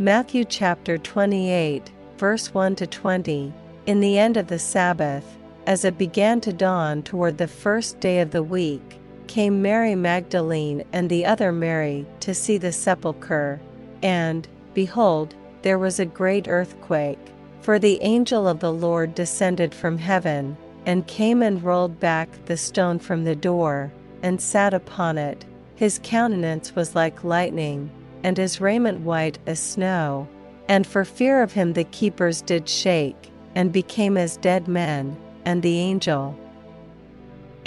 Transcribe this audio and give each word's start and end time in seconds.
Matthew 0.00 0.44
chapter 0.44 0.96
28, 0.96 1.90
verse 2.18 2.54
1 2.54 2.76
to 2.76 2.86
20. 2.86 3.52
In 3.86 3.98
the 3.98 4.16
end 4.16 4.36
of 4.36 4.46
the 4.46 4.60
Sabbath, 4.60 5.36
as 5.66 5.84
it 5.84 5.98
began 5.98 6.40
to 6.42 6.52
dawn 6.52 7.02
toward 7.02 7.36
the 7.36 7.48
first 7.48 7.98
day 7.98 8.20
of 8.20 8.30
the 8.30 8.44
week, 8.44 9.00
came 9.26 9.60
Mary 9.60 9.96
Magdalene 9.96 10.84
and 10.92 11.10
the 11.10 11.26
other 11.26 11.50
Mary 11.50 12.06
to 12.20 12.32
see 12.32 12.58
the 12.58 12.70
sepulchre. 12.70 13.60
And, 14.00 14.46
behold, 14.72 15.34
there 15.62 15.80
was 15.80 15.98
a 15.98 16.06
great 16.06 16.46
earthquake, 16.46 17.18
for 17.60 17.80
the 17.80 18.00
angel 18.00 18.46
of 18.46 18.60
the 18.60 18.72
Lord 18.72 19.16
descended 19.16 19.74
from 19.74 19.98
heaven, 19.98 20.56
and 20.86 21.08
came 21.08 21.42
and 21.42 21.60
rolled 21.60 21.98
back 21.98 22.28
the 22.44 22.56
stone 22.56 23.00
from 23.00 23.24
the 23.24 23.34
door, 23.34 23.92
and 24.22 24.40
sat 24.40 24.74
upon 24.74 25.18
it. 25.18 25.44
His 25.74 25.98
countenance 26.04 26.76
was 26.76 26.94
like 26.94 27.24
lightning, 27.24 27.90
and 28.22 28.36
his 28.36 28.60
raiment 28.60 29.00
white 29.00 29.38
as 29.46 29.60
snow. 29.60 30.28
And 30.68 30.86
for 30.86 31.04
fear 31.04 31.42
of 31.42 31.52
him 31.52 31.72
the 31.72 31.84
keepers 31.84 32.42
did 32.42 32.68
shake, 32.68 33.30
and 33.54 33.72
became 33.72 34.16
as 34.16 34.36
dead 34.36 34.68
men, 34.68 35.16
and 35.44 35.62
the 35.62 35.78
angel 35.78 36.38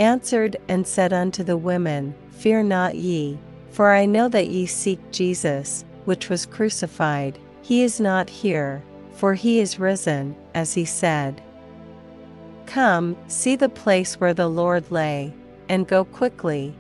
answered 0.01 0.57
and 0.67 0.85
said 0.85 1.13
unto 1.13 1.43
the 1.43 1.57
women, 1.57 2.15
Fear 2.31 2.63
not 2.63 2.95
ye, 2.95 3.37
for 3.69 3.91
I 3.91 4.05
know 4.05 4.27
that 4.29 4.47
ye 4.47 4.65
seek 4.65 4.99
Jesus, 5.11 5.85
which 6.05 6.29
was 6.29 6.45
crucified, 6.45 7.37
he 7.61 7.83
is 7.83 7.99
not 7.99 8.29
here, 8.29 8.83
for 9.13 9.35
he 9.35 9.59
is 9.59 9.79
risen, 9.79 10.35
as 10.55 10.73
he 10.73 10.85
said. 10.85 11.41
Come, 12.65 13.15
see 13.27 13.55
the 13.55 13.69
place 13.69 14.19
where 14.19 14.33
the 14.33 14.47
Lord 14.47 14.89
lay, 14.91 15.33
and 15.69 15.87
go 15.87 16.03
quickly. 16.03 16.73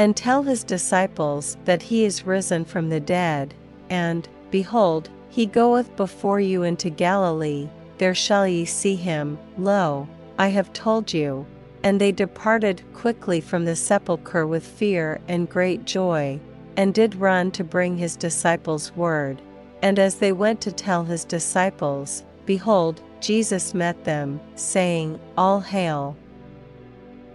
And 0.00 0.16
tell 0.16 0.42
his 0.42 0.64
disciples 0.64 1.58
that 1.66 1.82
he 1.82 2.06
is 2.06 2.24
risen 2.24 2.64
from 2.64 2.88
the 2.88 3.00
dead, 3.00 3.52
and, 3.90 4.26
behold, 4.50 5.10
he 5.28 5.44
goeth 5.44 5.94
before 5.94 6.40
you 6.40 6.62
into 6.62 6.88
Galilee, 6.88 7.68
there 7.98 8.14
shall 8.14 8.48
ye 8.48 8.64
see 8.64 8.96
him, 8.96 9.36
lo, 9.58 10.08
I 10.38 10.48
have 10.48 10.72
told 10.72 11.12
you. 11.12 11.44
And 11.82 12.00
they 12.00 12.12
departed 12.12 12.82
quickly 12.94 13.42
from 13.42 13.66
the 13.66 13.76
sepulchre 13.76 14.46
with 14.46 14.66
fear 14.66 15.20
and 15.28 15.50
great 15.50 15.84
joy, 15.84 16.40
and 16.78 16.94
did 16.94 17.16
run 17.16 17.50
to 17.50 17.62
bring 17.62 17.98
his 17.98 18.16
disciples 18.16 18.96
word. 18.96 19.42
And 19.82 19.98
as 19.98 20.14
they 20.14 20.32
went 20.32 20.62
to 20.62 20.72
tell 20.72 21.04
his 21.04 21.26
disciples, 21.26 22.24
behold, 22.46 23.02
Jesus 23.20 23.74
met 23.74 24.02
them, 24.04 24.40
saying, 24.54 25.20
All 25.36 25.60
hail. 25.60 26.16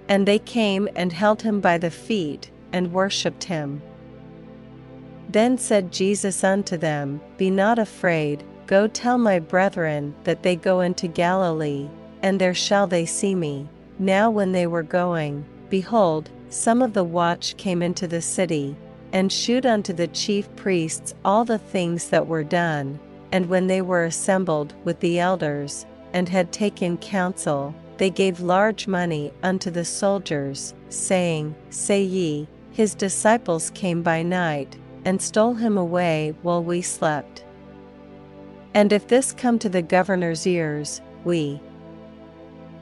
And 0.09 0.27
they 0.27 0.39
came 0.39 0.89
and 0.95 1.13
held 1.13 1.44
him 1.44 1.61
by 1.61 1.77
the 1.77 1.91
feet, 1.91 2.50
and 2.75 2.91
worshipped 2.91 3.45
him. 3.45 3.81
Then 5.29 5.57
said 5.57 5.93
Jesus 5.93 6.43
unto 6.43 6.75
them, 6.75 7.21
Be 7.37 7.49
not 7.49 7.79
afraid, 7.79 8.43
go 8.67 8.85
tell 8.85 9.17
my 9.17 9.39
brethren 9.39 10.13
that 10.25 10.43
they 10.43 10.57
go 10.57 10.81
into 10.81 11.07
Galilee, 11.07 11.87
and 12.21 12.39
there 12.39 12.53
shall 12.53 12.85
they 12.85 13.05
see 13.05 13.33
me. 13.33 13.69
Now 13.97 14.29
when 14.29 14.51
they 14.51 14.67
were 14.67 14.83
going, 14.83 15.45
behold, 15.69 16.29
some 16.49 16.81
of 16.81 16.93
the 16.93 17.03
watch 17.05 17.55
came 17.55 17.81
into 17.81 18.07
the 18.07 18.21
city, 18.21 18.75
and 19.13 19.31
shewed 19.31 19.65
unto 19.65 19.93
the 19.93 20.07
chief 20.09 20.53
priests 20.57 21.13
all 21.23 21.45
the 21.45 21.57
things 21.57 22.09
that 22.09 22.27
were 22.27 22.43
done. 22.43 22.99
And 23.31 23.47
when 23.47 23.67
they 23.67 23.81
were 23.81 24.03
assembled 24.03 24.73
with 24.83 24.99
the 24.99 25.17
elders, 25.17 25.85
and 26.11 26.27
had 26.27 26.51
taken 26.51 26.97
counsel, 26.97 27.73
they 27.97 28.09
gave 28.09 28.41
large 28.41 28.85
money 28.85 29.31
unto 29.43 29.71
the 29.71 29.85
soldiers, 29.85 30.73
saying, 30.89 31.55
Say 31.69 32.03
ye, 32.03 32.47
his 32.75 32.93
disciples 32.93 33.69
came 33.69 34.03
by 34.03 34.21
night, 34.21 34.77
and 35.05 35.21
stole 35.21 35.53
him 35.53 35.77
away 35.77 36.33
while 36.41 36.61
we 36.61 36.81
slept. 36.81 37.45
And 38.73 38.91
if 38.91 39.07
this 39.07 39.31
come 39.31 39.57
to 39.59 39.69
the 39.69 39.81
governor's 39.81 40.45
ears, 40.45 41.00
we 41.23 41.61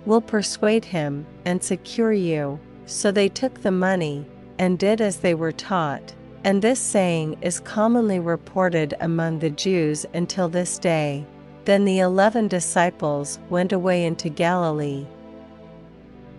will 0.07 0.19
persuade 0.19 0.83
him, 0.83 1.27
and 1.45 1.63
secure 1.63 2.11
you. 2.11 2.59
So 2.87 3.11
they 3.11 3.29
took 3.29 3.61
the 3.61 3.71
money, 3.71 4.25
and 4.57 4.79
did 4.79 4.99
as 4.99 5.17
they 5.17 5.35
were 5.35 5.51
taught. 5.51 6.15
And 6.43 6.61
this 6.61 6.79
saying 6.79 7.37
is 7.41 7.59
commonly 7.59 8.19
reported 8.19 8.95
among 8.99 9.39
the 9.39 9.51
Jews 9.51 10.07
until 10.15 10.49
this 10.49 10.79
day. 10.79 11.23
Then 11.65 11.85
the 11.85 11.99
eleven 11.99 12.47
disciples 12.47 13.37
went 13.51 13.71
away 13.71 14.05
into 14.05 14.27
Galilee, 14.27 15.05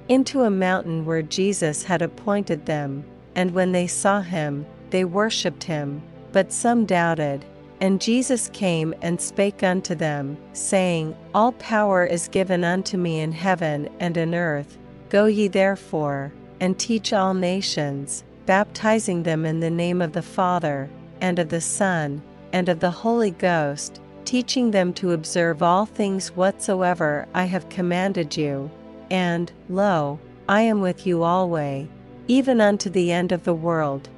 into 0.08 0.42
a 0.42 0.50
mountain 0.50 1.04
where 1.04 1.22
Jesus 1.22 1.84
had 1.84 2.02
appointed 2.02 2.66
them, 2.66 3.04
and 3.36 3.52
when 3.52 3.72
they 3.72 3.86
saw 3.86 4.20
him, 4.20 4.66
they 4.90 5.04
worshipped 5.04 5.64
him, 5.64 6.02
but 6.32 6.52
some 6.52 6.84
doubted. 6.84 7.44
And 7.80 8.00
Jesus 8.00 8.48
came 8.52 8.94
and 9.02 9.20
spake 9.20 9.62
unto 9.62 9.94
them, 9.94 10.36
saying, 10.52 11.16
All 11.34 11.52
power 11.52 12.04
is 12.04 12.28
given 12.28 12.64
unto 12.64 12.96
me 12.96 13.20
in 13.20 13.32
heaven 13.32 13.88
and 14.00 14.16
in 14.16 14.34
earth. 14.34 14.78
Go 15.08 15.26
ye 15.26 15.48
therefore, 15.48 16.32
and 16.60 16.78
teach 16.78 17.12
all 17.12 17.34
nations, 17.34 18.24
baptizing 18.46 19.22
them 19.22 19.44
in 19.44 19.60
the 19.60 19.70
name 19.70 20.00
of 20.00 20.12
the 20.12 20.22
Father, 20.22 20.88
and 21.20 21.38
of 21.38 21.48
the 21.48 21.60
Son, 21.60 22.22
and 22.52 22.68
of 22.68 22.80
the 22.80 22.90
Holy 22.90 23.32
Ghost, 23.32 24.00
teaching 24.24 24.70
them 24.70 24.92
to 24.94 25.12
observe 25.12 25.62
all 25.62 25.86
things 25.86 26.28
whatsoever 26.28 27.26
I 27.34 27.44
have 27.44 27.68
commanded 27.68 28.36
you. 28.36 28.70
And, 29.10 29.52
lo, 29.68 30.18
I 30.48 30.62
am 30.62 30.80
with 30.80 31.06
you 31.06 31.22
alway, 31.22 31.88
even 32.28 32.60
unto 32.60 32.88
the 32.90 33.12
end 33.12 33.32
of 33.32 33.44
the 33.44 33.54
world. 33.54 34.08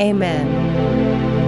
Amen. 0.00 1.45